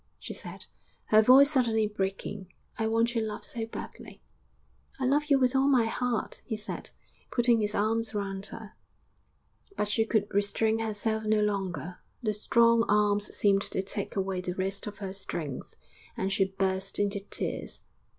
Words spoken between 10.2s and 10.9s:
restrain